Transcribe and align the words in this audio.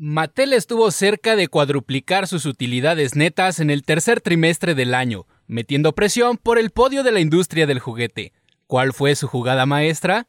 Mattel 0.00 0.52
estuvo 0.52 0.92
cerca 0.92 1.34
de 1.34 1.48
cuadruplicar 1.48 2.28
sus 2.28 2.46
utilidades 2.46 3.16
netas 3.16 3.58
en 3.58 3.68
el 3.68 3.82
tercer 3.82 4.20
trimestre 4.20 4.76
del 4.76 4.94
año, 4.94 5.26
metiendo 5.48 5.92
presión 5.92 6.36
por 6.36 6.56
el 6.56 6.70
podio 6.70 7.02
de 7.02 7.10
la 7.10 7.18
industria 7.18 7.66
del 7.66 7.80
juguete. 7.80 8.32
¿Cuál 8.68 8.92
fue 8.92 9.16
su 9.16 9.26
jugada 9.26 9.66
maestra? 9.66 10.28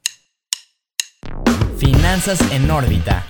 Finanzas 1.77 2.41
en 2.51 2.71
órbita. 2.71 3.27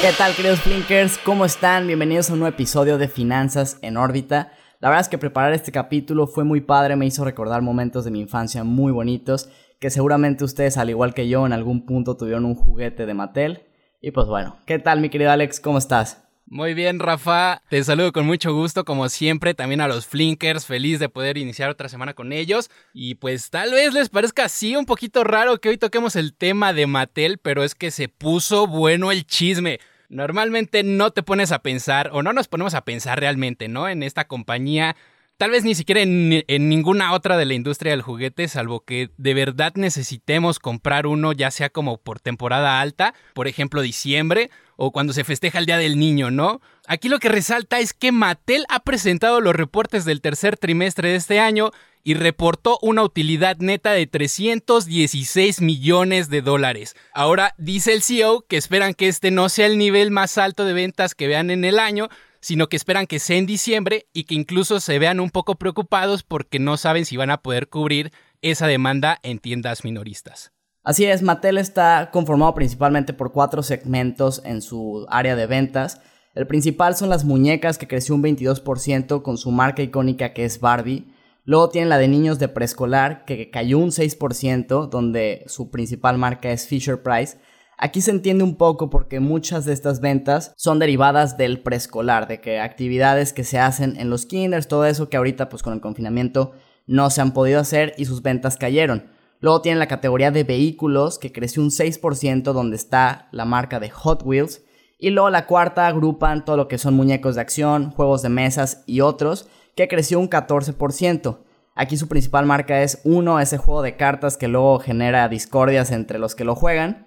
¿Qué 0.00 0.10
tal 0.16 0.36
queridos 0.36 0.60
Flinkers? 0.60 1.18
¿Cómo 1.18 1.44
están? 1.44 1.88
Bienvenidos 1.88 2.30
a 2.30 2.34
un 2.34 2.38
nuevo 2.38 2.54
episodio 2.54 2.96
de 2.96 3.08
Finanzas 3.08 3.78
en 3.82 3.96
órbita. 3.96 4.52
La 4.78 4.88
verdad 4.88 5.00
es 5.00 5.08
que 5.08 5.18
preparar 5.18 5.52
este 5.52 5.72
capítulo 5.72 6.28
fue 6.28 6.44
muy 6.44 6.60
padre, 6.60 6.94
me 6.94 7.06
hizo 7.06 7.24
recordar 7.24 7.60
momentos 7.60 8.04
de 8.04 8.12
mi 8.12 8.20
infancia 8.20 8.62
muy 8.62 8.92
bonitos, 8.92 9.48
que 9.80 9.90
seguramente 9.90 10.44
ustedes 10.44 10.76
al 10.76 10.90
igual 10.90 11.12
que 11.12 11.26
yo 11.26 11.44
en 11.44 11.52
algún 11.52 11.86
punto 11.86 12.16
tuvieron 12.16 12.44
un 12.44 12.54
juguete 12.54 13.04
de 13.04 13.14
Mattel 13.14 13.71
y 14.02 14.10
pues 14.10 14.26
bueno, 14.26 14.58
¿qué 14.66 14.78
tal 14.78 15.00
mi 15.00 15.08
querido 15.08 15.30
Alex? 15.30 15.60
¿Cómo 15.60 15.78
estás? 15.78 16.22
Muy 16.46 16.74
bien, 16.74 16.98
Rafa. 16.98 17.62
Te 17.70 17.82
saludo 17.82 18.12
con 18.12 18.26
mucho 18.26 18.52
gusto, 18.52 18.84
como 18.84 19.08
siempre. 19.08 19.54
También 19.54 19.80
a 19.80 19.88
los 19.88 20.06
Flinkers, 20.06 20.66
feliz 20.66 20.98
de 20.98 21.08
poder 21.08 21.38
iniciar 21.38 21.70
otra 21.70 21.88
semana 21.88 22.12
con 22.12 22.32
ellos. 22.32 22.68
Y 22.92 23.14
pues 23.14 23.48
tal 23.48 23.70
vez 23.70 23.94
les 23.94 24.10
parezca 24.10 24.44
así 24.44 24.76
un 24.76 24.84
poquito 24.84 25.24
raro 25.24 25.58
que 25.60 25.70
hoy 25.70 25.78
toquemos 25.78 26.14
el 26.16 26.34
tema 26.34 26.74
de 26.74 26.86
Mattel, 26.86 27.38
pero 27.38 27.62
es 27.62 27.74
que 27.74 27.90
se 27.90 28.08
puso 28.08 28.66
bueno 28.66 29.12
el 29.12 29.24
chisme. 29.24 29.78
Normalmente 30.10 30.82
no 30.82 31.12
te 31.12 31.22
pones 31.22 31.52
a 31.52 31.60
pensar, 31.60 32.10
o 32.12 32.22
no 32.22 32.34
nos 32.34 32.48
ponemos 32.48 32.74
a 32.74 32.84
pensar 32.84 33.18
realmente, 33.18 33.68
¿no? 33.68 33.88
En 33.88 34.02
esta 34.02 34.26
compañía 34.26 34.94
tal 35.42 35.50
vez 35.50 35.64
ni 35.64 35.74
siquiera 35.74 36.02
en, 36.02 36.44
ninguna 36.68 37.12
otra 37.12 37.36
de 37.36 37.44
la 37.44 37.54
industria 37.54 37.90
del 37.90 38.02
juguete, 38.02 38.46
salvo 38.46 38.84
que 38.84 39.10
de 39.16 39.34
verdad 39.34 39.72
necesitemos 39.74 40.60
comprar 40.60 41.04
uno, 41.04 41.32
ya 41.32 41.50
sea 41.50 41.68
como 41.68 41.98
por 41.98 42.20
temporada 42.20 42.80
alta, 42.80 43.12
por 43.34 43.48
ejemplo 43.48 43.82
diciembre, 43.82 44.50
o 44.76 44.92
cuando 44.92 45.12
se 45.12 45.24
festeja 45.24 45.58
el 45.58 45.66
Día 45.66 45.78
del 45.78 45.98
Niño, 45.98 46.30
¿no? 46.30 46.60
Aquí 46.86 47.08
lo 47.08 47.18
que 47.18 47.28
resalta 47.28 47.80
es 47.80 47.92
que 47.92 48.12
Mattel 48.12 48.66
ha 48.68 48.84
presentado 48.84 49.40
los 49.40 49.56
reportes 49.56 50.04
del 50.04 50.20
tercer 50.20 50.56
trimestre 50.56 51.08
de 51.08 51.16
este 51.16 51.40
año 51.40 51.72
y 52.04 52.14
reportó 52.14 52.78
una 52.80 53.02
utilidad 53.02 53.56
neta 53.58 53.90
de 53.90 54.06
316 54.06 55.60
millones 55.60 56.30
de 56.30 56.42
dólares. 56.42 56.94
Ahora 57.12 57.56
dice 57.58 57.94
el 57.94 58.02
CEO 58.04 58.44
que 58.48 58.56
esperan 58.56 58.94
que 58.94 59.08
este 59.08 59.32
no 59.32 59.48
sea 59.48 59.66
el 59.66 59.76
nivel 59.76 60.12
más 60.12 60.38
alto 60.38 60.64
de 60.64 60.72
ventas 60.72 61.16
que 61.16 61.26
vean 61.26 61.50
en 61.50 61.64
el 61.64 61.80
año, 61.80 62.10
sino 62.42 62.68
que 62.68 62.76
esperan 62.76 63.06
que 63.06 63.20
sea 63.20 63.38
en 63.38 63.46
diciembre 63.46 64.06
y 64.12 64.24
que 64.24 64.34
incluso 64.34 64.80
se 64.80 64.98
vean 64.98 65.20
un 65.20 65.30
poco 65.30 65.54
preocupados 65.54 66.24
porque 66.24 66.58
no 66.58 66.76
saben 66.76 67.06
si 67.06 67.16
van 67.16 67.30
a 67.30 67.40
poder 67.40 67.68
cubrir 67.68 68.12
esa 68.42 68.66
demanda 68.66 69.18
en 69.22 69.38
tiendas 69.38 69.84
minoristas. 69.84 70.52
Así 70.84 71.04
es, 71.04 71.22
Mattel 71.22 71.58
está 71.58 72.10
conformado 72.12 72.54
principalmente 72.54 73.12
por 73.12 73.32
cuatro 73.32 73.62
segmentos 73.62 74.42
en 74.44 74.60
su 74.60 75.06
área 75.08 75.36
de 75.36 75.46
ventas. 75.46 76.00
El 76.34 76.48
principal 76.48 76.96
son 76.96 77.08
las 77.08 77.24
muñecas, 77.24 77.78
que 77.78 77.86
creció 77.86 78.16
un 78.16 78.22
22% 78.24 79.22
con 79.22 79.38
su 79.38 79.52
marca 79.52 79.82
icónica 79.82 80.32
que 80.32 80.44
es 80.44 80.58
Barbie. 80.58 81.06
Luego 81.44 81.68
tienen 81.68 81.88
la 81.88 81.98
de 81.98 82.08
niños 82.08 82.40
de 82.40 82.48
preescolar, 82.48 83.24
que 83.24 83.50
cayó 83.50 83.78
un 83.78 83.90
6%, 83.90 84.88
donde 84.88 85.44
su 85.46 85.70
principal 85.70 86.18
marca 86.18 86.50
es 86.50 86.66
Fisher 86.66 87.00
Price. 87.00 87.38
Aquí 87.78 88.00
se 88.00 88.10
entiende 88.10 88.44
un 88.44 88.56
poco 88.56 88.90
porque 88.90 89.20
muchas 89.20 89.64
de 89.64 89.72
estas 89.72 90.00
ventas 90.00 90.52
son 90.56 90.78
derivadas 90.78 91.36
del 91.36 91.62
preescolar, 91.62 92.28
de 92.28 92.40
que 92.40 92.60
actividades 92.60 93.32
que 93.32 93.44
se 93.44 93.58
hacen 93.58 93.96
en 93.98 94.10
los 94.10 94.26
kinders, 94.26 94.68
todo 94.68 94.86
eso 94.86 95.08
que 95.08 95.16
ahorita 95.16 95.48
pues 95.48 95.62
con 95.62 95.72
el 95.72 95.80
confinamiento 95.80 96.52
no 96.86 97.10
se 97.10 97.20
han 97.20 97.32
podido 97.32 97.60
hacer 97.60 97.94
y 97.96 98.04
sus 98.04 98.22
ventas 98.22 98.56
cayeron. 98.56 99.10
Luego 99.40 99.60
tienen 99.60 99.80
la 99.80 99.88
categoría 99.88 100.30
de 100.30 100.44
vehículos 100.44 101.18
que 101.18 101.32
creció 101.32 101.62
un 101.62 101.70
6% 101.70 102.52
donde 102.52 102.76
está 102.76 103.28
la 103.32 103.44
marca 103.44 103.80
de 103.80 103.90
Hot 103.90 104.22
Wheels. 104.24 104.62
Y 104.98 105.10
luego 105.10 105.30
la 105.30 105.46
cuarta 105.46 105.88
agrupan 105.88 106.44
todo 106.44 106.56
lo 106.56 106.68
que 106.68 106.78
son 106.78 106.94
muñecos 106.94 107.34
de 107.34 107.40
acción, 107.40 107.90
juegos 107.90 108.22
de 108.22 108.28
mesas 108.28 108.84
y 108.86 109.00
otros 109.00 109.48
que 109.74 109.88
creció 109.88 110.20
un 110.20 110.30
14%. 110.30 111.38
Aquí 111.74 111.96
su 111.96 112.06
principal 112.06 112.46
marca 112.46 112.82
es 112.82 113.00
uno, 113.02 113.40
ese 113.40 113.58
juego 113.58 113.82
de 113.82 113.96
cartas 113.96 114.36
que 114.36 114.46
luego 114.46 114.78
genera 114.78 115.28
discordias 115.28 115.90
entre 115.90 116.20
los 116.20 116.36
que 116.36 116.44
lo 116.44 116.54
juegan. 116.54 117.06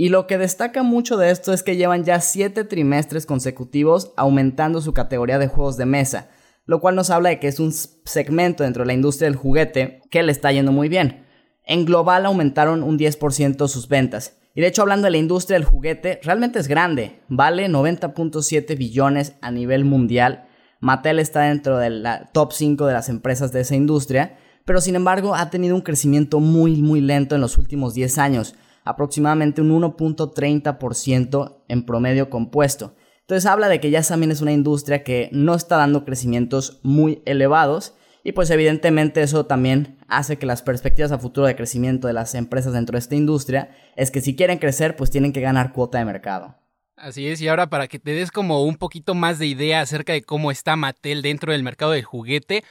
Y 0.00 0.10
lo 0.10 0.28
que 0.28 0.38
destaca 0.38 0.84
mucho 0.84 1.16
de 1.16 1.32
esto 1.32 1.52
es 1.52 1.64
que 1.64 1.74
llevan 1.74 2.04
ya 2.04 2.20
7 2.20 2.62
trimestres 2.62 3.26
consecutivos 3.26 4.12
aumentando 4.16 4.80
su 4.80 4.94
categoría 4.94 5.40
de 5.40 5.48
juegos 5.48 5.76
de 5.76 5.86
mesa, 5.86 6.28
lo 6.66 6.80
cual 6.80 6.94
nos 6.94 7.10
habla 7.10 7.30
de 7.30 7.40
que 7.40 7.48
es 7.48 7.58
un 7.58 7.72
segmento 7.72 8.62
dentro 8.62 8.84
de 8.84 8.86
la 8.86 8.92
industria 8.92 9.28
del 9.28 9.34
juguete 9.34 10.02
que 10.08 10.22
le 10.22 10.30
está 10.30 10.52
yendo 10.52 10.70
muy 10.70 10.88
bien. 10.88 11.26
En 11.64 11.84
global 11.84 12.26
aumentaron 12.26 12.84
un 12.84 12.96
10% 12.96 13.66
sus 13.66 13.88
ventas. 13.88 14.38
Y 14.54 14.60
de 14.60 14.68
hecho 14.68 14.82
hablando 14.82 15.06
de 15.06 15.10
la 15.10 15.16
industria 15.16 15.58
del 15.58 15.66
juguete, 15.66 16.20
realmente 16.22 16.60
es 16.60 16.68
grande, 16.68 17.18
vale 17.26 17.68
90.7 17.68 18.78
billones 18.78 19.34
a 19.40 19.50
nivel 19.50 19.84
mundial. 19.84 20.46
Mattel 20.78 21.18
está 21.18 21.40
dentro 21.40 21.76
del 21.76 22.06
top 22.32 22.52
5 22.52 22.86
de 22.86 22.92
las 22.92 23.08
empresas 23.08 23.50
de 23.50 23.62
esa 23.62 23.74
industria, 23.74 24.38
pero 24.64 24.80
sin 24.80 24.94
embargo 24.94 25.34
ha 25.34 25.50
tenido 25.50 25.74
un 25.74 25.82
crecimiento 25.82 26.38
muy 26.38 26.82
muy 26.82 27.00
lento 27.00 27.34
en 27.34 27.40
los 27.40 27.58
últimos 27.58 27.94
10 27.94 28.18
años 28.18 28.54
aproximadamente 28.84 29.60
un 29.60 29.70
1.30% 29.70 31.62
en 31.68 31.86
promedio 31.86 32.30
compuesto. 32.30 32.94
Entonces 33.20 33.46
habla 33.46 33.68
de 33.68 33.80
que 33.80 33.90
ya 33.90 34.02
también 34.02 34.30
es 34.30 34.40
una 34.40 34.52
industria 34.52 35.04
que 35.04 35.28
no 35.32 35.54
está 35.54 35.76
dando 35.76 36.04
crecimientos 36.04 36.80
muy 36.82 37.22
elevados 37.26 37.94
y 38.24 38.32
pues 38.32 38.50
evidentemente 38.50 39.22
eso 39.22 39.46
también 39.46 39.98
hace 40.08 40.38
que 40.38 40.46
las 40.46 40.62
perspectivas 40.62 41.12
a 41.12 41.18
futuro 41.18 41.46
de 41.46 41.56
crecimiento 41.56 42.06
de 42.06 42.14
las 42.14 42.34
empresas 42.34 42.72
dentro 42.72 42.94
de 42.94 43.00
esta 43.00 43.14
industria 43.14 43.70
es 43.96 44.10
que 44.10 44.20
si 44.20 44.34
quieren 44.34 44.58
crecer 44.58 44.96
pues 44.96 45.10
tienen 45.10 45.32
que 45.32 45.40
ganar 45.40 45.72
cuota 45.72 45.98
de 45.98 46.04
mercado. 46.04 46.56
Así 46.96 47.28
es, 47.28 47.40
y 47.40 47.48
ahora 47.48 47.70
para 47.70 47.86
que 47.86 47.98
te 47.98 48.10
des 48.12 48.32
como 48.32 48.64
un 48.64 48.76
poquito 48.76 49.14
más 49.14 49.38
de 49.38 49.46
idea 49.46 49.80
acerca 49.80 50.14
de 50.14 50.22
cómo 50.22 50.50
está 50.50 50.74
Mattel 50.74 51.22
dentro 51.22 51.52
del 51.52 51.62
mercado 51.62 51.92
del 51.92 52.04
juguete, 52.04 52.64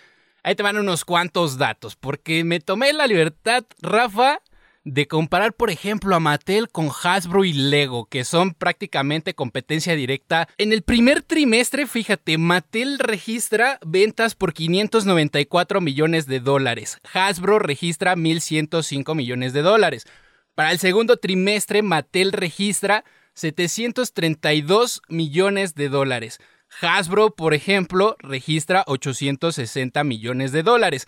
ahí 0.44 0.56
te 0.56 0.64
van 0.64 0.78
unos 0.78 1.06
cuantos 1.06 1.58
datos, 1.58 1.96
porque 1.96 2.44
me 2.44 2.60
tomé 2.60 2.92
la 2.94 3.08
libertad, 3.08 3.64
Rafa, 3.82 4.40
de 4.88 5.06
comparar, 5.06 5.54
por 5.54 5.70
ejemplo, 5.70 6.16
a 6.16 6.22
Mattel 6.22 6.70
con 6.70 6.90
Hasbro 6.90 7.44
y 7.44 7.52
Lego, 7.52 8.06
que 8.06 8.24
son 8.24 8.54
prácticamente 8.54 9.34
competencia 9.34 9.96
directa. 9.96 10.48
En 10.58 10.72
el 10.72 10.82
primer 10.82 11.24
trimestre, 11.24 11.88
fíjate, 11.88 12.38
Mattel 12.38 12.98
registra 12.98 13.80
ventas 13.86 14.34
por 14.36 14.54
594 14.54 15.82
millones 15.82 16.26
de 16.26 16.40
dólares. 16.40 17.00
Hasbro 17.14 17.60
registra 17.60 18.16
1.105 18.16 19.14
millones 19.14 19.52
de 19.52 19.62
dólares. 19.62 20.06
Para 20.56 20.72
el 20.72 20.80
segundo 20.80 21.18
trimestre, 21.18 21.82
Mattel 21.82 22.32
registra 22.32 23.04
732 23.34 25.02
millones 25.10 25.76
de 25.76 25.90
dólares. 25.90 26.40
Hasbro, 26.82 27.36
por 27.36 27.54
ejemplo, 27.54 28.16
registra 28.20 28.86
860 28.88 30.04
millones 30.06 30.54
de 30.54 30.64
dólares. 30.64 31.08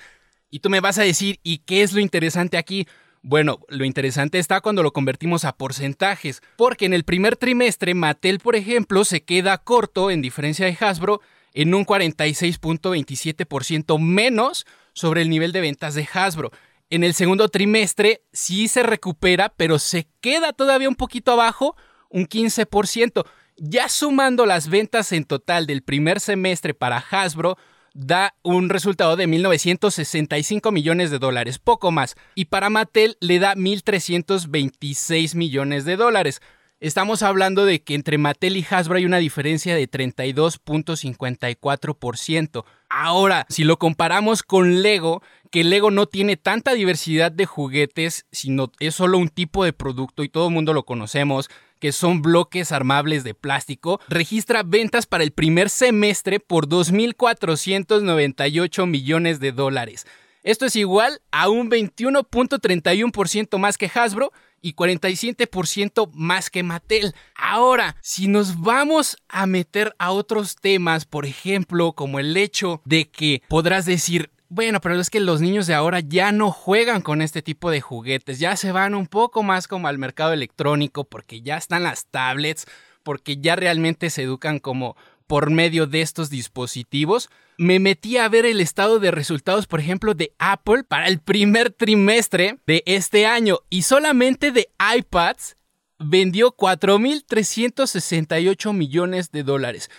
Y 0.50 0.60
tú 0.60 0.70
me 0.70 0.82
vas 0.82 0.98
a 0.98 1.04
decir, 1.04 1.40
¿y 1.44 1.60
qué 1.60 1.82
es 1.82 1.94
lo 1.94 2.02
interesante 2.02 2.58
aquí? 2.58 2.88
Bueno, 3.22 3.60
lo 3.68 3.84
interesante 3.84 4.40
está 4.40 4.62
cuando 4.62 4.82
lo 4.82 4.94
convertimos 4.94 5.44
a 5.44 5.58
porcentajes, 5.58 6.42
porque 6.56 6.86
en 6.86 6.94
el 6.94 7.04
primer 7.04 7.36
trimestre 7.36 7.94
Mattel, 7.94 8.40
por 8.40 8.56
ejemplo, 8.56 9.04
se 9.04 9.24
queda 9.24 9.58
corto, 9.58 10.10
en 10.10 10.22
diferencia 10.22 10.66
de 10.66 10.78
Hasbro, 10.80 11.20
en 11.54 11.74
un 11.74 11.86
46.27% 11.86 14.00
menos 14.00 14.66
sobre 14.94 15.22
el 15.22 15.30
nivel 15.30 15.52
de 15.52 15.60
ventas 15.60 15.96
de 15.96 16.08
Hasbro. 16.12 16.52
En 16.90 17.04
el 17.04 17.14
segundo 17.14 17.50
trimestre 17.50 18.22
sí 18.32 18.70
se 18.70 18.84
recupera, 18.84 19.50
pero 19.50 19.80
se 19.80 20.08
queda 20.22 20.54
todavía 20.54 20.88
un 20.88 20.96
poquito 20.96 21.34
abajo, 21.34 21.76
un 22.10 22.26
15%. 22.26 23.26
Ya 23.58 23.90
sumando 23.90 24.46
las 24.46 24.70
ventas 24.70 25.12
en 25.12 25.26
total 25.26 25.68
del 25.68 25.84
primer 25.84 26.22
semestre 26.22 26.74
para 26.74 27.04
Hasbro, 27.12 27.58
da 28.00 28.34
un 28.44 28.70
resultado 28.70 29.18
de 29.18 29.28
1.965 29.28 30.72
millones 30.72 31.12
de 31.12 31.20
dólares, 31.20 31.60
poco 31.60 31.92
más. 31.92 32.16
Y 32.34 32.46
para 32.46 32.70
Mattel 32.70 33.18
le 33.20 33.40
da 33.40 33.56
1.326 33.56 35.36
millones 35.36 35.84
de 35.84 35.98
dólares. 35.98 36.42
Estamos 36.80 37.24
hablando 37.24 37.66
de 37.66 37.84
que 37.84 37.96
entre 37.96 38.18
Mattel 38.18 38.56
y 38.56 38.66
Hasbro 38.70 38.96
hay 38.96 39.06
una 39.06 39.18
diferencia 39.18 39.76
de 39.76 39.92
32.54%. 39.92 42.64
Ahora, 42.90 43.46
si 43.50 43.66
lo 43.66 43.78
comparamos 43.78 44.44
con 44.44 44.82
Lego, 44.82 45.22
que 45.52 45.66
Lego 45.66 45.92
no 45.92 46.06
tiene 46.06 46.38
tanta 46.38 46.76
diversidad 46.76 47.34
de 47.34 47.46
juguetes, 47.46 48.26
sino 48.32 48.72
es 48.80 48.96
solo 48.96 49.18
un 49.18 49.28
tipo 49.28 49.66
de 49.66 49.74
producto 49.74 50.24
y 50.24 50.30
todo 50.30 50.48
el 50.48 50.54
mundo 50.54 50.74
lo 50.74 50.86
conocemos, 50.86 51.50
que 51.80 51.92
son 51.92 52.22
bloques 52.22 52.72
armables 52.72 53.24
de 53.24 53.34
plástico, 53.34 54.00
registra 54.08 54.64
ventas 54.64 55.06
para 55.06 55.24
el 55.24 55.32
primer 55.32 55.70
semestre 55.70 56.40
por 56.40 56.68
2.498 56.68 58.86
millones 58.86 59.40
de 59.40 59.52
dólares. 59.52 60.06
Esto 60.44 60.66
es 60.66 60.76
igual 60.76 61.22
a 61.32 61.50
un 61.50 61.70
21.31% 61.70 63.58
más 63.58 63.78
que 63.78 63.92
Hasbro 63.94 64.32
y 64.62 64.74
47% 64.74 66.10
más 66.14 66.50
que 66.50 66.64
Mattel. 66.64 67.14
Ahora, 67.36 67.98
si 68.02 68.28
nos 68.28 68.62
vamos 68.62 69.18
a 69.28 69.46
meter 69.48 69.96
a 70.00 70.12
otros 70.12 70.56
temas, 70.56 71.06
por 71.06 71.26
ejemplo, 71.26 71.94
como 71.94 72.20
el 72.20 72.36
hecho 72.38 72.82
de 72.86 73.10
que 73.10 73.42
podrás 73.48 73.86
decir, 73.86 74.32
bueno, 74.50 74.82
pero 74.82 75.00
es 75.00 75.12
que 75.12 75.20
los 75.20 75.42
niños 75.42 75.68
de 75.68 75.76
ahora 75.76 76.00
ya 76.00 76.32
no 76.32 76.52
juegan 76.52 77.02
con 77.02 77.22
este 77.22 77.44
tipo 77.44 77.70
de 77.70 77.82
juguetes, 77.82 78.40
ya 78.40 78.56
se 78.56 78.72
van 78.72 78.96
un 78.96 79.06
poco 79.06 79.44
más 79.44 79.68
como 79.68 79.88
al 79.88 80.00
mercado 80.00 80.34
electrónico 80.34 81.04
porque 81.04 81.42
ya 81.42 81.56
están 81.56 81.84
las 81.84 82.08
tablets, 82.08 82.66
porque 83.04 83.38
ya 83.38 83.56
realmente 83.56 84.10
se 84.10 84.24
educan 84.24 84.58
como 84.60 84.98
por 85.28 85.52
medio 85.52 85.86
de 85.86 86.02
estos 86.02 86.32
dispositivos. 86.32 87.30
Me 87.60 87.78
metí 87.80 88.18
a 88.18 88.28
ver 88.28 88.48
el 88.48 88.60
estado 88.60 89.00
de 89.00 89.12
resultados, 89.12 89.68
por 89.68 89.80
ejemplo, 89.80 90.16
de 90.16 90.34
Apple 90.40 90.84
para 90.84 91.08
el 91.08 91.20
primer 91.20 91.70
trimestre 91.70 92.58
de 92.66 92.82
este 92.88 93.28
año 93.28 93.60
y 93.70 93.84
solamente 93.84 94.52
de 94.52 94.72
iPads 94.98 95.58
vendió 96.00 96.58
4.368 96.58 98.74
millones 98.74 99.32
de 99.32 99.44
dólares. 99.44 99.92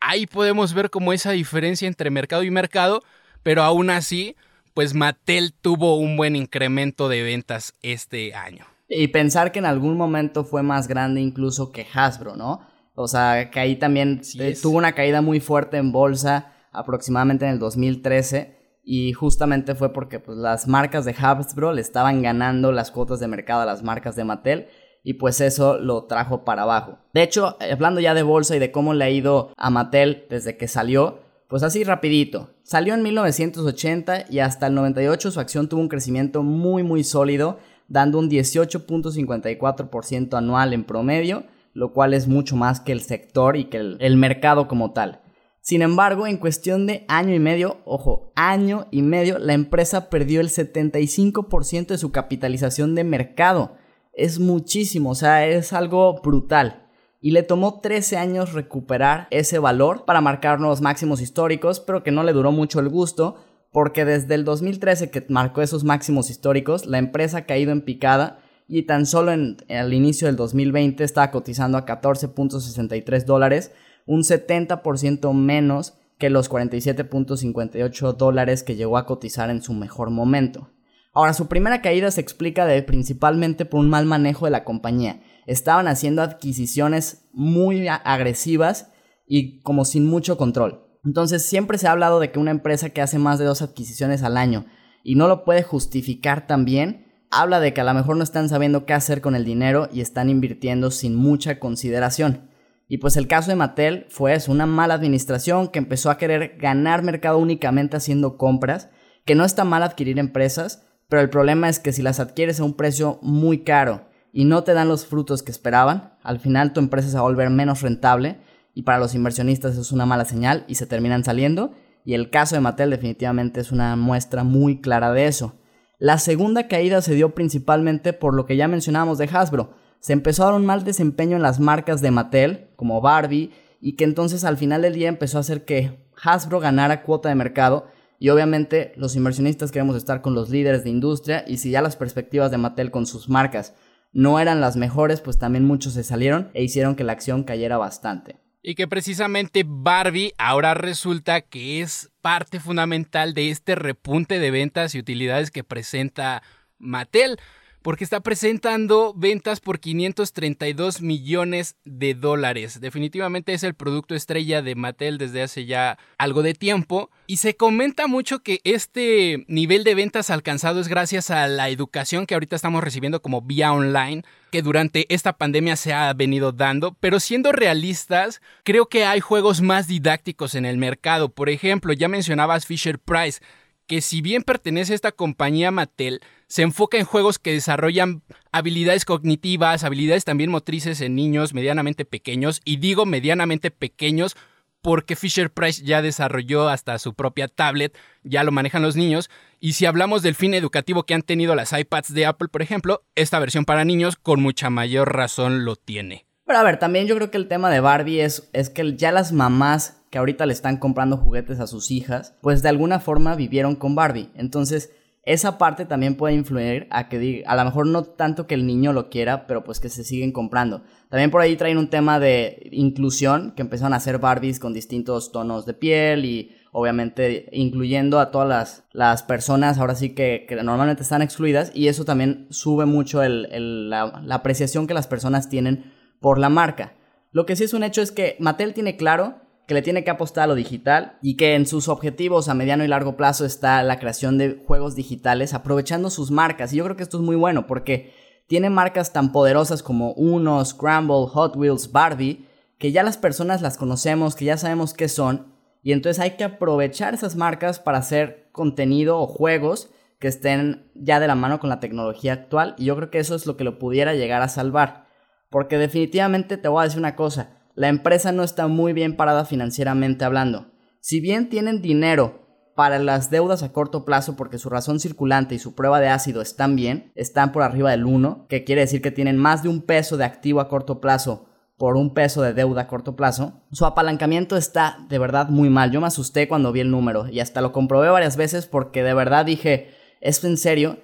Ahí 0.00 0.26
podemos 0.26 0.72
ver 0.72 0.88
como 0.88 1.12
esa 1.12 1.32
diferencia 1.32 1.86
entre 1.86 2.08
mercado 2.08 2.42
y 2.42 2.50
mercado, 2.50 3.02
pero 3.42 3.62
aún 3.62 3.90
así, 3.90 4.36
pues 4.74 4.94
Mattel 4.94 5.52
tuvo 5.52 5.96
un 5.96 6.16
buen 6.16 6.36
incremento 6.36 7.08
de 7.08 7.22
ventas 7.22 7.74
este 7.82 8.34
año. 8.34 8.66
Y 8.88 9.08
pensar 9.08 9.52
que 9.52 9.60
en 9.60 9.66
algún 9.66 9.96
momento 9.96 10.44
fue 10.44 10.62
más 10.62 10.88
grande 10.88 11.20
incluso 11.20 11.70
que 11.70 11.86
Hasbro, 11.92 12.36
¿no? 12.36 12.66
O 12.94 13.08
sea, 13.08 13.50
que 13.50 13.60
ahí 13.60 13.76
también 13.76 14.20
eh, 14.38 14.56
tuvo 14.60 14.78
una 14.78 14.92
caída 14.92 15.22
muy 15.22 15.40
fuerte 15.40 15.76
en 15.76 15.92
bolsa 15.92 16.52
aproximadamente 16.72 17.46
en 17.46 17.52
el 17.52 17.58
2013 17.58 18.58
y 18.82 19.12
justamente 19.12 19.74
fue 19.74 19.92
porque 19.92 20.18
pues, 20.18 20.36
las 20.36 20.66
marcas 20.66 21.04
de 21.04 21.14
Hasbro 21.18 21.72
le 21.72 21.80
estaban 21.80 22.22
ganando 22.22 22.72
las 22.72 22.90
cuotas 22.90 23.20
de 23.20 23.28
mercado 23.28 23.62
a 23.62 23.66
las 23.66 23.82
marcas 23.82 24.16
de 24.16 24.24
Mattel 24.24 24.68
y 25.02 25.14
pues 25.14 25.40
eso 25.40 25.78
lo 25.78 26.04
trajo 26.04 26.44
para 26.44 26.62
abajo. 26.62 26.98
De 27.14 27.22
hecho, 27.22 27.56
hablando 27.60 28.00
ya 28.00 28.14
de 28.14 28.22
bolsa 28.22 28.56
y 28.56 28.58
de 28.58 28.72
cómo 28.72 28.92
le 28.92 29.04
ha 29.04 29.10
ido 29.10 29.52
a 29.56 29.70
Mattel 29.70 30.26
desde 30.28 30.56
que 30.56 30.68
salió, 30.68 31.20
pues 31.48 31.62
así 31.62 31.84
rapidito. 31.84 32.50
Salió 32.70 32.94
en 32.94 33.02
1980 33.02 34.26
y 34.30 34.38
hasta 34.38 34.68
el 34.68 34.74
98 34.74 35.32
su 35.32 35.40
acción 35.40 35.68
tuvo 35.68 35.80
un 35.80 35.88
crecimiento 35.88 36.44
muy 36.44 36.84
muy 36.84 37.02
sólido, 37.02 37.58
dando 37.88 38.20
un 38.20 38.30
18.54% 38.30 40.38
anual 40.38 40.72
en 40.72 40.84
promedio 40.84 41.42
lo 41.72 41.92
cual 41.92 42.14
es 42.14 42.28
mucho 42.28 42.56
más 42.56 42.80
que 42.80 42.92
el 42.92 43.00
sector 43.00 43.56
y 43.56 43.64
que 43.64 43.96
el, 43.98 44.16
mercado 44.16 44.68
como 44.68 44.92
tal. 44.92 45.20
Sin 45.60 45.82
embargo, 45.82 46.26
en 46.26 46.38
cuestión 46.38 46.86
de 46.86 47.04
año 47.08 47.34
y 47.34 47.38
medio, 47.38 47.78
ojo, 47.84 48.32
año 48.34 48.86
y 48.90 49.02
medio, 49.02 49.38
la 49.38 49.52
empresa 49.52 50.08
perdió 50.08 50.40
el 50.40 50.48
75% 50.48 51.88
de 51.88 51.98
su 51.98 52.12
capitalización 52.12 52.94
de 52.94 53.04
mercado. 53.04 53.76
Es 54.12 54.38
muchísimo, 54.38 55.10
o 55.10 55.14
sea, 55.14 55.46
es 55.46 55.72
algo 55.72 56.20
brutal. 56.22 56.86
Y 57.20 57.32
le 57.32 57.42
tomó 57.42 57.80
13 57.80 58.16
años 58.16 58.54
recuperar 58.54 59.28
ese 59.30 59.58
valor 59.58 60.04
para 60.06 60.20
marcar 60.20 60.58
nuevos 60.58 60.80
máximos 60.80 61.20
históricos, 61.20 61.80
pero 61.80 62.02
que 62.02 62.10
no 62.10 62.22
le 62.22 62.32
duró 62.32 62.50
mucho 62.50 62.80
el 62.80 62.88
gusto, 62.88 63.36
porque 63.72 64.04
desde 64.04 64.34
el 64.34 64.44
2013 64.44 65.10
que 65.10 65.26
marcó 65.28 65.62
esos 65.62 65.84
máximos 65.84 66.30
históricos, 66.30 66.86
la 66.86 66.98
empresa 66.98 67.38
ha 67.38 67.46
caído 67.46 67.72
en 67.72 67.82
picada 67.82 68.40
y 68.66 68.84
tan 68.84 69.04
solo 69.04 69.32
en, 69.32 69.56
el 69.68 69.92
inicio 69.92 70.28
del 70.28 70.36
2020 70.36 71.02
estaba 71.02 71.30
cotizando 71.30 71.76
a 71.76 71.84
14.63 71.84 73.24
dólares, 73.24 73.72
un 74.06 74.22
70% 74.22 75.32
menos 75.34 75.94
que 76.18 76.30
los 76.30 76.50
47.58 76.50 78.16
dólares 78.16 78.62
que 78.62 78.76
llegó 78.76 78.96
a 78.96 79.06
cotizar 79.06 79.50
en 79.50 79.62
su 79.62 79.72
mejor 79.72 80.10
momento. 80.10 80.70
Ahora, 81.12 81.32
su 81.34 81.48
primera 81.48 81.82
caída 81.82 82.10
se 82.12 82.20
explica 82.20 82.68
principalmente 82.86 83.64
por 83.64 83.80
un 83.80 83.90
mal 83.90 84.06
manejo 84.06 84.44
de 84.44 84.52
la 84.52 84.62
compañía. 84.62 85.20
Estaban 85.46 85.88
haciendo 85.88 86.22
adquisiciones 86.22 87.28
muy 87.32 87.88
agresivas 87.88 88.90
y 89.26 89.60
como 89.62 89.84
sin 89.84 90.06
mucho 90.06 90.36
control. 90.36 90.86
Entonces 91.04 91.44
siempre 91.44 91.78
se 91.78 91.86
ha 91.86 91.92
hablado 91.92 92.20
de 92.20 92.30
que 92.30 92.38
una 92.38 92.50
empresa 92.50 92.90
que 92.90 93.00
hace 93.00 93.18
más 93.18 93.38
de 93.38 93.44
dos 93.44 93.62
adquisiciones 93.62 94.22
al 94.22 94.36
año 94.36 94.66
y 95.02 95.14
no 95.14 95.28
lo 95.28 95.44
puede 95.44 95.62
justificar 95.62 96.46
también, 96.46 97.06
habla 97.30 97.60
de 97.60 97.72
que 97.72 97.80
a 97.80 97.84
lo 97.84 97.94
mejor 97.94 98.16
no 98.16 98.22
están 98.22 98.48
sabiendo 98.48 98.84
qué 98.84 98.92
hacer 98.92 99.20
con 99.20 99.34
el 99.34 99.44
dinero 99.44 99.88
y 99.92 100.00
están 100.00 100.28
invirtiendo 100.28 100.90
sin 100.90 101.14
mucha 101.14 101.58
consideración. 101.58 102.50
Y 102.88 102.98
pues 102.98 103.16
el 103.16 103.28
caso 103.28 103.50
de 103.50 103.56
Mattel 103.56 104.06
fue 104.10 104.34
eso, 104.34 104.50
una 104.50 104.66
mala 104.66 104.94
administración 104.94 105.68
que 105.68 105.78
empezó 105.78 106.10
a 106.10 106.18
querer 106.18 106.56
ganar 106.58 107.02
mercado 107.02 107.38
únicamente 107.38 107.96
haciendo 107.96 108.36
compras, 108.36 108.90
que 109.24 109.36
no 109.36 109.44
está 109.44 109.64
mal 109.64 109.84
adquirir 109.84 110.18
empresas, 110.18 110.84
pero 111.08 111.22
el 111.22 111.30
problema 111.30 111.68
es 111.68 111.78
que 111.78 111.92
si 111.92 112.02
las 112.02 112.18
adquieres 112.18 112.58
a 112.58 112.64
un 112.64 112.74
precio 112.74 113.20
muy 113.22 113.62
caro 113.62 114.09
y 114.32 114.44
no 114.44 114.62
te 114.64 114.74
dan 114.74 114.88
los 114.88 115.06
frutos 115.06 115.42
que 115.42 115.50
esperaban, 115.50 116.14
al 116.22 116.40
final 116.40 116.72
tu 116.72 116.80
empresa 116.80 117.08
se 117.08 117.14
va 117.14 117.20
a 117.20 117.24
volver 117.24 117.50
menos 117.50 117.82
rentable 117.82 118.38
y 118.74 118.82
para 118.82 118.98
los 118.98 119.14
inversionistas 119.14 119.76
es 119.76 119.92
una 119.92 120.06
mala 120.06 120.24
señal 120.24 120.64
y 120.68 120.76
se 120.76 120.86
terminan 120.86 121.24
saliendo. 121.24 121.72
Y 122.04 122.14
el 122.14 122.30
caso 122.30 122.54
de 122.54 122.60
Mattel 122.60 122.90
definitivamente 122.90 123.60
es 123.60 123.72
una 123.72 123.96
muestra 123.96 124.44
muy 124.44 124.80
clara 124.80 125.12
de 125.12 125.26
eso. 125.26 125.54
La 125.98 126.18
segunda 126.18 126.66
caída 126.66 127.02
se 127.02 127.14
dio 127.14 127.34
principalmente 127.34 128.12
por 128.12 128.34
lo 128.34 128.46
que 128.46 128.56
ya 128.56 128.68
mencionábamos 128.68 129.18
de 129.18 129.28
Hasbro. 129.30 129.74
Se 129.98 130.14
empezó 130.14 130.42
a 130.42 130.46
dar 130.46 130.54
un 130.54 130.64
mal 130.64 130.82
desempeño 130.82 131.36
en 131.36 131.42
las 131.42 131.60
marcas 131.60 132.00
de 132.00 132.10
Mattel, 132.10 132.68
como 132.76 133.02
Barbie, 133.02 133.52
y 133.82 133.96
que 133.96 134.04
entonces 134.04 134.44
al 134.44 134.56
final 134.56 134.82
del 134.82 134.94
día 134.94 135.08
empezó 135.08 135.36
a 135.36 135.42
hacer 135.42 135.64
que 135.66 136.06
Hasbro 136.22 136.60
ganara 136.60 137.02
cuota 137.02 137.28
de 137.28 137.34
mercado 137.34 137.86
y 138.18 138.28
obviamente 138.28 138.92
los 138.96 139.16
inversionistas 139.16 139.72
queremos 139.72 139.96
estar 139.96 140.22
con 140.22 140.34
los 140.34 140.50
líderes 140.50 140.84
de 140.84 140.90
industria 140.90 141.44
y 141.46 141.56
si 141.56 141.70
ya 141.70 141.82
las 141.82 141.96
perspectivas 141.96 142.50
de 142.50 142.58
Mattel 142.58 142.90
con 142.90 143.06
sus 143.06 143.28
marcas 143.28 143.74
no 144.12 144.40
eran 144.40 144.60
las 144.60 144.76
mejores, 144.76 145.20
pues 145.20 145.38
también 145.38 145.64
muchos 145.64 145.94
se 145.94 146.04
salieron 146.04 146.50
e 146.54 146.62
hicieron 146.62 146.96
que 146.96 147.04
la 147.04 147.12
acción 147.12 147.44
cayera 147.44 147.76
bastante. 147.76 148.38
Y 148.62 148.74
que 148.74 148.86
precisamente 148.86 149.64
Barbie 149.66 150.34
ahora 150.36 150.74
resulta 150.74 151.40
que 151.40 151.80
es 151.80 152.10
parte 152.20 152.60
fundamental 152.60 153.32
de 153.32 153.50
este 153.50 153.74
repunte 153.74 154.38
de 154.38 154.50
ventas 154.50 154.94
y 154.94 154.98
utilidades 154.98 155.50
que 155.50 155.64
presenta 155.64 156.42
Mattel 156.78 157.38
porque 157.82 158.04
está 158.04 158.20
presentando 158.20 159.14
ventas 159.16 159.60
por 159.60 159.80
532 159.80 161.00
millones 161.00 161.76
de 161.84 162.14
dólares. 162.14 162.80
Definitivamente 162.80 163.54
es 163.54 163.62
el 163.62 163.74
producto 163.74 164.14
estrella 164.14 164.62
de 164.62 164.74
Mattel 164.74 165.18
desde 165.18 165.42
hace 165.42 165.64
ya 165.64 165.98
algo 166.18 166.42
de 166.42 166.54
tiempo. 166.54 167.10
Y 167.26 167.38
se 167.38 167.56
comenta 167.56 168.06
mucho 168.06 168.40
que 168.40 168.60
este 168.64 169.44
nivel 169.48 169.84
de 169.84 169.94
ventas 169.94 170.30
alcanzado 170.30 170.80
es 170.80 170.88
gracias 170.88 171.30
a 171.30 171.46
la 171.46 171.70
educación 171.70 172.26
que 172.26 172.34
ahorita 172.34 172.56
estamos 172.56 172.84
recibiendo 172.84 173.22
como 173.22 173.40
vía 173.40 173.72
online, 173.72 174.24
que 174.50 174.62
durante 174.62 175.06
esta 175.14 175.32
pandemia 175.32 175.76
se 175.76 175.94
ha 175.94 176.12
venido 176.12 176.52
dando. 176.52 176.96
Pero 177.00 177.18
siendo 177.18 177.52
realistas, 177.52 178.42
creo 178.62 178.86
que 178.86 179.04
hay 179.04 179.20
juegos 179.20 179.62
más 179.62 179.86
didácticos 179.86 180.54
en 180.54 180.66
el 180.66 180.76
mercado. 180.76 181.30
Por 181.30 181.48
ejemplo, 181.48 181.92
ya 181.92 182.08
mencionabas 182.08 182.66
Fisher 182.66 182.98
Price 182.98 183.40
que 183.86 184.00
si 184.02 184.22
bien 184.22 184.44
pertenece 184.44 184.92
a 184.92 184.94
esta 184.94 185.10
compañía 185.10 185.72
Mattel, 185.72 186.20
se 186.50 186.62
enfoca 186.62 186.98
en 186.98 187.04
juegos 187.04 187.38
que 187.38 187.52
desarrollan 187.52 188.22
habilidades 188.50 189.04
cognitivas, 189.04 189.84
habilidades 189.84 190.24
también 190.24 190.50
motrices 190.50 191.00
en 191.00 191.14
niños 191.14 191.54
medianamente 191.54 192.04
pequeños, 192.04 192.60
y 192.64 192.78
digo 192.78 193.06
medianamente 193.06 193.70
pequeños 193.70 194.36
porque 194.82 195.14
Fisher 195.14 195.52
Price 195.52 195.84
ya 195.84 196.02
desarrolló 196.02 196.68
hasta 196.68 196.98
su 196.98 197.14
propia 197.14 197.46
tablet, 197.46 197.96
ya 198.24 198.42
lo 198.42 198.50
manejan 198.50 198.82
los 198.82 198.96
niños, 198.96 199.30
y 199.60 199.74
si 199.74 199.86
hablamos 199.86 200.22
del 200.22 200.34
fin 200.34 200.54
educativo 200.54 201.04
que 201.04 201.14
han 201.14 201.22
tenido 201.22 201.54
las 201.54 201.72
iPads 201.72 202.12
de 202.14 202.26
Apple, 202.26 202.48
por 202.48 202.62
ejemplo, 202.62 203.04
esta 203.14 203.38
versión 203.38 203.64
para 203.64 203.84
niños 203.84 204.16
con 204.16 204.42
mucha 204.42 204.70
mayor 204.70 205.14
razón 205.14 205.64
lo 205.64 205.76
tiene. 205.76 206.26
Pero 206.46 206.58
a 206.58 206.64
ver, 206.64 206.80
también 206.80 207.06
yo 207.06 207.14
creo 207.14 207.30
que 207.30 207.36
el 207.36 207.46
tema 207.46 207.70
de 207.70 207.78
Barbie 207.78 208.22
es, 208.22 208.50
que 208.74 208.96
ya 208.96 209.12
las 209.12 209.30
mamás 209.30 210.02
que 210.10 210.18
ahorita 210.18 210.46
le 210.46 210.52
están 210.52 210.78
comprando 210.78 211.16
juguetes 211.16 211.60
a 211.60 211.68
sus 211.68 211.92
hijas, 211.92 212.34
pues 212.40 212.60
de 212.62 212.70
alguna 212.70 212.98
forma 212.98 213.36
vivieron 213.36 213.76
con 213.76 213.94
Barbie. 213.94 214.30
Entonces, 214.34 214.90
esa 215.24 215.58
parte 215.58 215.84
también 215.84 216.16
puede 216.16 216.34
influir 216.34 216.86
a 216.90 217.08
que 217.08 217.18
diga, 217.18 217.50
a 217.50 217.56
lo 217.56 217.64
mejor 217.64 217.86
no 217.86 218.04
tanto 218.04 218.46
que 218.46 218.54
el 218.54 218.66
niño 218.66 218.92
lo 218.92 219.10
quiera, 219.10 219.46
pero 219.46 219.64
pues 219.64 219.78
que 219.78 219.90
se 219.90 220.02
siguen 220.02 220.32
comprando. 220.32 220.82
También 221.10 221.30
por 221.30 221.42
ahí 221.42 221.56
traen 221.56 221.76
un 221.76 221.90
tema 221.90 222.18
de 222.18 222.68
inclusión, 222.72 223.52
que 223.54 223.62
empezaron 223.62 223.92
a 223.92 223.96
hacer 223.96 224.18
Barbies 224.18 224.58
con 224.58 224.72
distintos 224.72 225.30
tonos 225.30 225.66
de 225.66 225.74
piel 225.74 226.24
y 226.24 226.56
obviamente 226.72 227.48
incluyendo 227.52 228.18
a 228.18 228.30
todas 228.30 228.48
las, 228.48 228.84
las 228.92 229.22
personas 229.22 229.78
ahora 229.78 229.94
sí 229.94 230.14
que, 230.14 230.46
normalmente 230.64 231.02
están 231.02 231.20
excluidas 231.20 231.70
y 231.74 231.88
eso 231.88 232.04
también 232.04 232.46
sube 232.50 232.86
mucho 232.86 233.22
la, 233.22 234.22
la 234.24 234.34
apreciación 234.34 234.86
que 234.86 234.94
las 234.94 235.06
personas 235.06 235.50
tienen 235.50 235.92
por 236.20 236.38
la 236.38 236.48
marca. 236.48 236.94
Lo 237.30 237.44
que 237.44 237.56
sí 237.56 237.64
es 237.64 237.74
un 237.74 237.82
hecho 237.82 238.00
es 238.00 238.10
que 238.10 238.36
Mattel 238.40 238.72
tiene 238.72 238.96
claro 238.96 239.36
que 239.70 239.74
le 239.74 239.82
tiene 239.82 240.02
que 240.02 240.10
apostar 240.10 240.42
a 240.42 240.46
lo 240.48 240.56
digital 240.56 241.16
y 241.22 241.36
que 241.36 241.54
en 241.54 241.64
sus 241.64 241.86
objetivos 241.86 242.48
a 242.48 242.54
mediano 242.54 242.82
y 242.82 242.88
largo 242.88 243.16
plazo 243.16 243.44
está 243.44 243.84
la 243.84 244.00
creación 244.00 244.36
de 244.36 244.60
juegos 244.66 244.96
digitales 244.96 245.54
aprovechando 245.54 246.10
sus 246.10 246.32
marcas. 246.32 246.72
Y 246.72 246.78
yo 246.78 246.82
creo 246.82 246.96
que 246.96 247.04
esto 247.04 247.18
es 247.18 247.22
muy 247.22 247.36
bueno 247.36 247.68
porque 247.68 248.12
tiene 248.48 248.68
marcas 248.68 249.12
tan 249.12 249.30
poderosas 249.30 249.84
como 249.84 250.12
Uno, 250.14 250.64
Scramble, 250.64 251.28
Hot 251.28 251.54
Wheels, 251.54 251.92
Barbie, 251.92 252.48
que 252.78 252.90
ya 252.90 253.04
las 253.04 253.16
personas 253.16 253.62
las 253.62 253.76
conocemos, 253.76 254.34
que 254.34 254.46
ya 254.46 254.56
sabemos 254.56 254.92
qué 254.92 255.08
son. 255.08 255.54
Y 255.84 255.92
entonces 255.92 256.20
hay 256.20 256.32
que 256.32 256.42
aprovechar 256.42 257.14
esas 257.14 257.36
marcas 257.36 257.78
para 257.78 257.98
hacer 257.98 258.48
contenido 258.50 259.20
o 259.20 259.28
juegos 259.28 259.90
que 260.18 260.26
estén 260.26 260.90
ya 260.96 261.20
de 261.20 261.28
la 261.28 261.36
mano 261.36 261.60
con 261.60 261.70
la 261.70 261.78
tecnología 261.78 262.32
actual. 262.32 262.74
Y 262.76 262.86
yo 262.86 262.96
creo 262.96 263.10
que 263.12 263.20
eso 263.20 263.36
es 263.36 263.46
lo 263.46 263.56
que 263.56 263.62
lo 263.62 263.78
pudiera 263.78 264.14
llegar 264.14 264.42
a 264.42 264.48
salvar. 264.48 265.06
Porque 265.48 265.78
definitivamente 265.78 266.56
te 266.56 266.66
voy 266.66 266.80
a 266.80 266.84
decir 266.86 266.98
una 266.98 267.14
cosa 267.14 267.59
la 267.74 267.88
empresa 267.88 268.32
no 268.32 268.42
está 268.42 268.66
muy 268.66 268.92
bien 268.92 269.16
parada 269.16 269.44
financieramente 269.44 270.24
hablando. 270.24 270.72
Si 271.00 271.20
bien 271.20 271.48
tienen 271.48 271.82
dinero 271.82 272.40
para 272.74 272.98
las 272.98 273.30
deudas 273.30 273.62
a 273.62 273.72
corto 273.72 274.04
plazo 274.04 274.36
porque 274.36 274.58
su 274.58 274.70
razón 274.70 275.00
circulante 275.00 275.54
y 275.54 275.58
su 275.58 275.74
prueba 275.74 276.00
de 276.00 276.08
ácido 276.08 276.40
están 276.40 276.76
bien, 276.76 277.12
están 277.14 277.52
por 277.52 277.62
arriba 277.62 277.90
del 277.90 278.06
1, 278.06 278.46
que 278.48 278.64
quiere 278.64 278.82
decir 278.82 279.02
que 279.02 279.10
tienen 279.10 279.36
más 279.36 279.62
de 279.62 279.68
un 279.68 279.82
peso 279.82 280.16
de 280.16 280.24
activo 280.24 280.60
a 280.60 280.68
corto 280.68 281.00
plazo 281.00 281.46
por 281.76 281.96
un 281.96 282.12
peso 282.12 282.42
de 282.42 282.52
deuda 282.52 282.82
a 282.82 282.86
corto 282.88 283.16
plazo, 283.16 283.62
su 283.72 283.86
apalancamiento 283.86 284.58
está 284.58 284.98
de 285.08 285.18
verdad 285.18 285.48
muy 285.48 285.70
mal. 285.70 285.90
Yo 285.90 286.02
me 286.02 286.08
asusté 286.08 286.46
cuando 286.46 286.72
vi 286.72 286.80
el 286.80 286.90
número 286.90 287.26
y 287.28 287.40
hasta 287.40 287.62
lo 287.62 287.72
comprobé 287.72 288.10
varias 288.10 288.36
veces 288.36 288.66
porque 288.66 289.02
de 289.02 289.14
verdad 289.14 289.46
dije, 289.46 289.94
¿es 290.20 290.44
en 290.44 290.58
serio? 290.58 290.98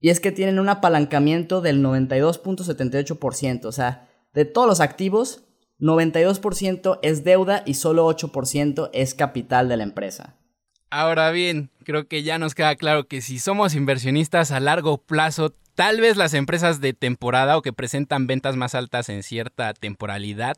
Y 0.00 0.10
es 0.10 0.18
que 0.18 0.32
tienen 0.32 0.58
un 0.58 0.68
apalancamiento 0.68 1.60
del 1.60 1.84
92.78%, 1.84 3.64
o 3.64 3.72
sea, 3.72 4.08
de 4.34 4.44
todos 4.44 4.66
los 4.66 4.80
activos, 4.80 5.47
92% 5.80 6.98
es 7.02 7.24
deuda 7.24 7.62
y 7.64 7.74
solo 7.74 8.08
8% 8.08 8.90
es 8.92 9.14
capital 9.14 9.68
de 9.68 9.76
la 9.76 9.84
empresa. 9.84 10.34
Ahora 10.90 11.30
bien, 11.30 11.70
creo 11.84 12.08
que 12.08 12.22
ya 12.22 12.38
nos 12.38 12.54
queda 12.54 12.74
claro 12.76 13.06
que 13.06 13.20
si 13.20 13.38
somos 13.38 13.74
inversionistas 13.74 14.50
a 14.50 14.60
largo 14.60 14.98
plazo, 14.98 15.54
tal 15.74 16.00
vez 16.00 16.16
las 16.16 16.34
empresas 16.34 16.80
de 16.80 16.94
temporada 16.94 17.56
o 17.56 17.62
que 17.62 17.72
presentan 17.72 18.26
ventas 18.26 18.56
más 18.56 18.74
altas 18.74 19.08
en 19.08 19.22
cierta 19.22 19.74
temporalidad 19.74 20.56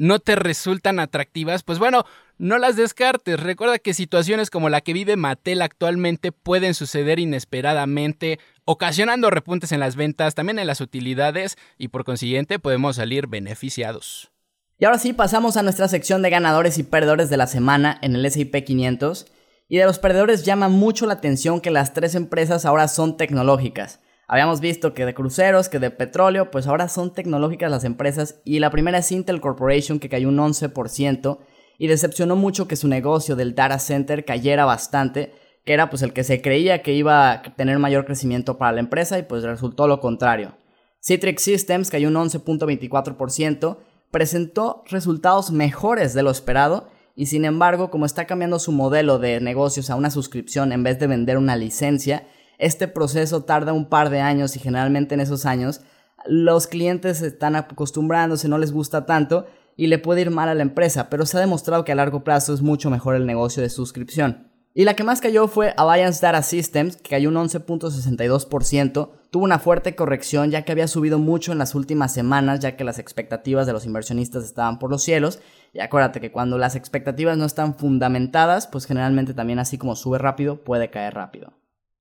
no 0.00 0.18
te 0.18 0.34
resultan 0.34 0.98
atractivas, 0.98 1.62
pues 1.62 1.78
bueno, 1.78 2.04
no 2.38 2.58
las 2.58 2.76
descartes. 2.76 3.38
Recuerda 3.38 3.78
que 3.78 3.92
situaciones 3.92 4.48
como 4.48 4.70
la 4.70 4.80
que 4.80 4.94
vive 4.94 5.16
Mattel 5.16 5.60
actualmente 5.62 6.32
pueden 6.32 6.72
suceder 6.72 7.18
inesperadamente, 7.18 8.38
ocasionando 8.64 9.30
repuntes 9.30 9.72
en 9.72 9.80
las 9.80 9.96
ventas, 9.96 10.34
también 10.34 10.58
en 10.58 10.66
las 10.66 10.80
utilidades 10.80 11.58
y 11.76 11.88
por 11.88 12.04
consiguiente 12.04 12.58
podemos 12.58 12.96
salir 12.96 13.26
beneficiados. 13.26 14.30
Y 14.80 14.86
ahora 14.86 14.98
sí, 14.98 15.12
pasamos 15.12 15.58
a 15.58 15.62
nuestra 15.62 15.88
sección 15.88 16.22
de 16.22 16.30
ganadores 16.30 16.78
y 16.78 16.84
perdedores 16.84 17.28
de 17.28 17.36
la 17.36 17.46
semana 17.46 17.98
en 18.00 18.14
el 18.14 18.24
S&P 18.24 18.64
500. 18.64 19.26
Y 19.68 19.76
de 19.76 19.84
los 19.84 19.98
perdedores 19.98 20.46
llama 20.46 20.70
mucho 20.70 21.04
la 21.04 21.12
atención 21.12 21.60
que 21.60 21.70
las 21.70 21.92
tres 21.92 22.14
empresas 22.14 22.64
ahora 22.64 22.88
son 22.88 23.18
tecnológicas. 23.18 24.00
Habíamos 24.26 24.60
visto 24.60 24.94
que 24.94 25.04
de 25.04 25.12
cruceros, 25.12 25.68
que 25.68 25.80
de 25.80 25.90
petróleo, 25.90 26.50
pues 26.50 26.66
ahora 26.66 26.88
son 26.88 27.12
tecnológicas 27.12 27.70
las 27.70 27.84
empresas 27.84 28.40
y 28.42 28.58
la 28.60 28.70
primera 28.70 28.96
es 28.96 29.12
Intel 29.12 29.42
Corporation 29.42 29.98
que 29.98 30.08
cayó 30.08 30.30
un 30.30 30.38
11% 30.38 31.38
y 31.76 31.86
decepcionó 31.86 32.34
mucho 32.34 32.66
que 32.66 32.76
su 32.76 32.88
negocio 32.88 33.36
del 33.36 33.54
data 33.54 33.78
center 33.78 34.24
cayera 34.24 34.64
bastante, 34.64 35.34
que 35.66 35.74
era 35.74 35.90
pues 35.90 36.00
el 36.00 36.14
que 36.14 36.24
se 36.24 36.40
creía 36.40 36.80
que 36.80 36.94
iba 36.94 37.32
a 37.32 37.42
tener 37.42 37.78
mayor 37.78 38.06
crecimiento 38.06 38.56
para 38.56 38.72
la 38.72 38.80
empresa 38.80 39.18
y 39.18 39.24
pues 39.24 39.42
resultó 39.42 39.86
lo 39.86 40.00
contrario. 40.00 40.54
Citrix 41.02 41.42
Systems 41.42 41.90
cayó 41.90 42.08
un 42.08 42.14
11.24%, 42.14 43.76
presentó 44.10 44.82
resultados 44.88 45.50
mejores 45.50 46.14
de 46.14 46.22
lo 46.22 46.30
esperado 46.30 46.88
y 47.16 47.26
sin 47.26 47.44
embargo, 47.44 47.90
como 47.90 48.06
está 48.06 48.26
cambiando 48.26 48.58
su 48.58 48.72
modelo 48.72 49.18
de 49.18 49.40
negocios 49.40 49.90
a 49.90 49.96
una 49.96 50.10
suscripción 50.10 50.72
en 50.72 50.82
vez 50.82 50.98
de 50.98 51.06
vender 51.06 51.38
una 51.38 51.56
licencia, 51.56 52.26
este 52.58 52.88
proceso 52.88 53.44
tarda 53.44 53.72
un 53.72 53.88
par 53.88 54.10
de 54.10 54.20
años 54.20 54.56
y 54.56 54.58
generalmente 54.58 55.14
en 55.14 55.20
esos 55.20 55.46
años 55.46 55.80
los 56.26 56.66
clientes 56.66 57.22
están 57.22 57.56
acostumbrándose, 57.56 58.48
no 58.48 58.58
les 58.58 58.72
gusta 58.72 59.06
tanto 59.06 59.46
y 59.76 59.86
le 59.86 59.98
puede 59.98 60.22
ir 60.22 60.30
mal 60.30 60.48
a 60.48 60.54
la 60.54 60.62
empresa, 60.62 61.08
pero 61.08 61.24
se 61.24 61.38
ha 61.38 61.40
demostrado 61.40 61.84
que 61.84 61.92
a 61.92 61.94
largo 61.94 62.22
plazo 62.22 62.52
es 62.52 62.60
mucho 62.60 62.90
mejor 62.90 63.14
el 63.14 63.26
negocio 63.26 63.62
de 63.62 63.70
suscripción. 63.70 64.49
Y 64.72 64.84
la 64.84 64.94
que 64.94 65.02
más 65.02 65.20
cayó 65.20 65.48
fue 65.48 65.74
Alliance 65.76 66.24
Data 66.24 66.42
Systems, 66.42 66.96
que 66.96 67.10
cayó 67.10 67.28
un 67.28 67.34
11.62%. 67.34 69.10
Tuvo 69.30 69.44
una 69.44 69.58
fuerte 69.58 69.96
corrección 69.96 70.52
ya 70.52 70.62
que 70.62 70.70
había 70.70 70.86
subido 70.86 71.18
mucho 71.18 71.50
en 71.50 71.58
las 71.58 71.74
últimas 71.74 72.14
semanas, 72.14 72.60
ya 72.60 72.76
que 72.76 72.84
las 72.84 73.00
expectativas 73.00 73.66
de 73.66 73.72
los 73.72 73.84
inversionistas 73.84 74.44
estaban 74.44 74.78
por 74.78 74.90
los 74.90 75.02
cielos. 75.02 75.40
Y 75.72 75.80
acuérdate 75.80 76.20
que 76.20 76.30
cuando 76.30 76.56
las 76.56 76.76
expectativas 76.76 77.36
no 77.36 77.46
están 77.46 77.76
fundamentadas, 77.76 78.68
pues 78.68 78.86
generalmente 78.86 79.34
también 79.34 79.58
así 79.58 79.76
como 79.76 79.96
sube 79.96 80.18
rápido, 80.18 80.62
puede 80.62 80.88
caer 80.88 81.14
rápido. 81.14 81.52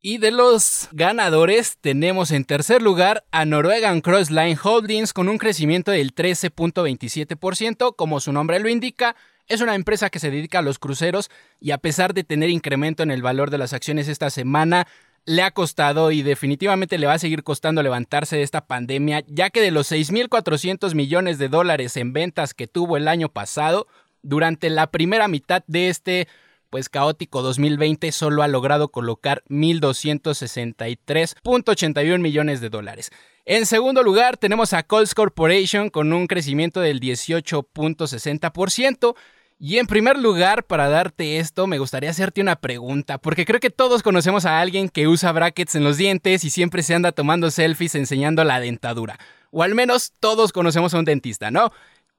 Y 0.02 0.20
de 0.20 0.32
los 0.32 0.88
ganadores 0.94 1.78
tenemos 1.82 2.32
en 2.32 2.46
tercer 2.46 2.82
lugar 2.82 3.26
a 3.32 3.46
Norwegian 3.46 4.00
Cross 4.00 4.30
Line 4.30 4.58
Holdings 4.64 5.12
con 5.12 5.28
un 5.28 5.38
crecimiento 5.38 5.92
del 5.92 6.16
13.27%, 6.16 7.96
como 7.96 8.22
su 8.22 8.32
nombre 8.32 8.60
lo 8.60 8.70
indica, 8.70 9.18
es 9.50 9.62
una 9.62 9.75
empresa 9.75 10.10
que 10.10 10.20
se 10.20 10.32
dedica 10.32 10.60
a 10.60 10.62
los 10.62 10.79
cruceros 10.79 11.29
y 11.60 11.72
a 11.72 11.79
pesar 11.79 12.13
de 12.13 12.24
tener 12.24 12.50
incremento 12.50 13.03
en 13.03 13.12
el 13.12 13.22
valor 13.22 13.50
de 13.50 13.58
las 13.58 13.74
acciones 13.74 14.08
esta 14.08 14.29
semana, 14.29 14.88
le 15.25 15.41
ha 15.41 15.51
costado 15.51 16.12
y 16.12 16.22
definitivamente 16.22 16.98
le 16.98 17.08
va 17.08 17.13
a 17.13 17.20
seguir 17.20 17.44
costando 17.44 17.84
levantarse 17.84 18.38
de 18.38 18.44
esta 18.44 18.65
pandemia, 18.65 19.24
ya 19.27 19.50
que 19.50 19.62
de 19.62 19.72
los 19.72 19.91
6.400 19.91 20.96
millones 20.96 21.38
de 21.38 21.50
dólares 21.50 21.98
en 21.98 22.13
ventas 22.13 22.53
que 22.53 22.68
tuvo 22.68 22.96
el 22.96 23.08
año 23.08 23.29
pasado, 23.29 23.88
durante 24.22 24.70
la 24.70 24.88
primera 24.88 25.27
mitad 25.27 25.63
de 25.68 25.89
este 25.89 26.27
pues 26.70 26.89
caótico 26.89 27.41
2020 27.41 28.12
solo 28.12 28.44
ha 28.44 28.48
logrado 28.48 28.89
colocar 28.89 29.44
1.263.81 29.50 32.20
millones 32.20 32.62
de 32.62 32.70
dólares. 32.70 33.10
En 33.46 33.65
segundo 33.65 34.03
lugar 34.03 34.38
tenemos 34.38 34.74
a 34.74 34.84
Coles 34.84 35.15
Corporation 35.15 35.89
con 35.89 36.13
un 36.13 36.27
crecimiento 36.27 36.82
del 36.82 37.00
18.60%. 37.00 39.15
Y 39.62 39.78
en 39.78 39.88
primer 39.88 40.18
lugar, 40.18 40.63
para 40.63 40.88
darte 40.88 41.38
esto, 41.38 41.68
me 41.68 41.80
gustaría 41.80 42.10
hacerte 42.10 42.39
una 42.39 42.56
pregunta, 42.56 43.18
porque 43.18 43.46
creo 43.46 43.60
que 43.60 43.70
todos 43.70 44.04
conocemos 44.04 44.46
a 44.46 44.62
alguien 44.62 44.88
que 44.88 45.10
usa 45.10 45.34
brackets 45.34 45.75
en 45.75 45.84
los 45.84 45.98
dientes 45.98 46.46
y 46.46 46.50
siempre 46.50 46.82
se 46.82 46.96
anda 46.96 47.12
tomando 47.12 47.51
selfies 47.51 47.94
enseñando 47.96 48.46
la 48.46 48.62
dentadura. 48.62 49.20
O 49.51 49.62
al 49.62 49.75
menos 49.75 50.13
todos 50.22 50.54
conocemos 50.54 50.94
a 50.94 51.00
un 51.00 51.04
dentista, 51.04 51.51
¿no? 51.51 51.74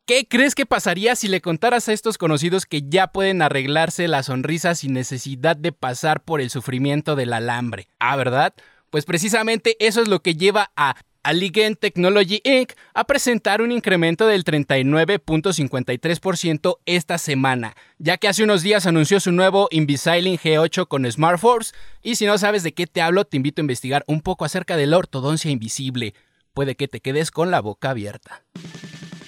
¿Qué 0.05 0.27
crees 0.29 0.55
que 0.55 0.67
pasaría 0.67 1.17
si 1.17 1.29
le 1.29 1.41
contaras 1.41 1.89
a 1.89 1.95
estos 1.95 2.19
conocidos 2.19 2.67
que 2.67 2.83
ya 2.83 3.07
pueden 3.07 3.41
arreglarse 3.41 4.07
la 4.07 4.23
sonrisa 4.23 4.75
sin 4.75 4.93
necesidad 4.93 5.57
de 5.57 5.73
pasar 5.73 6.23
por 6.23 6.43
el 6.43 6.51
sufrimiento 6.51 7.17
del 7.17 7.33
alambre? 7.33 7.89
Ah, 7.99 8.17
¿verdad? 8.17 8.53
Pues 8.91 9.07
precisamente 9.07 9.77
eso 9.79 10.03
es 10.03 10.09
lo 10.09 10.21
que 10.21 10.35
lleva 10.35 10.73
a 10.77 10.97
Alligen 11.23 11.77
Technology 11.77 12.41
Inc. 12.45 12.73
a 12.95 13.05
presentar 13.05 13.61
un 13.61 13.73
incremento 13.73 14.27
del 14.27 14.43
39.53% 14.45 16.79
esta 16.87 17.19
semana, 17.19 17.77
ya 17.99 18.17
que 18.17 18.29
hace 18.29 18.43
unos 18.43 18.63
días 18.63 18.87
anunció 18.87 19.21
su 19.21 19.33
nuevo 19.33 19.69
Invisalign 19.71 20.39
G8 20.39 20.89
con 20.89 21.05
SmartForce, 21.11 21.75
y 22.03 22.17
si 22.17 22.25
no 22.27 22.39
sabes 22.39 22.63
de 22.63 22.73
qué 22.73 22.87
te 22.87 23.03
hablo, 23.03 23.25
te 23.25 23.37
invito 23.37 23.61
a 23.61 23.65
investigar 23.65 24.03
un 24.07 24.23
poco 24.23 24.47
acerca 24.47 24.79
de 24.79 24.87
la 24.87 24.97
ortodoncia 24.97 25.51
invisible. 25.51 26.15
Puede 26.55 26.75
que 26.75 26.89
te 26.89 27.01
quedes 27.01 27.31
con 27.31 27.51
la 27.51 27.61
boca 27.61 27.91
abierta. 27.91 28.43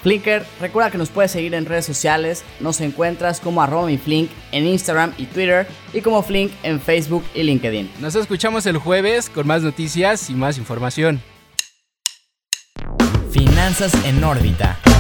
Flinker, 0.03 0.45
recuerda 0.61 0.91
que 0.91 0.99
nos 0.99 1.11
puedes 1.11 1.31
seguir 1.31 1.55
en 1.55 1.65
redes 1.65 1.87
sociales, 1.87 2.43
nos 2.59 2.81
encuentras 2.81 3.39
como 3.39 3.63
arroba 3.63 3.87
mi 3.87 3.99
Flink 3.99 4.31
en 4.51 4.67
Instagram 4.67 5.15
y 5.17 5.27
Twitter 5.27 5.65
y 5.93 6.01
como 6.01 6.25
Flink 6.25 6.51
en 6.65 6.81
Facebook 6.81 7.23
y 7.35 7.45
LinkedIn. 7.45 7.89
Nos 8.01 8.17
escuchamos 8.17 8.67
el 8.67 8.79
jueves 8.79 9.31
con 9.31 9.47
más 9.47 9.63
noticias 9.63 10.29
y 10.29 10.35
más 10.35 10.59
información. 10.59 11.23
Finanzas 13.33 13.95
en 14.05 14.23
órbita. 14.23 14.92